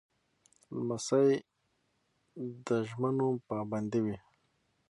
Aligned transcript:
لمسی 0.75 1.27
د 2.67 2.67
ژمنو 2.89 3.29
پابند 3.47 3.91
وي. 4.03 4.17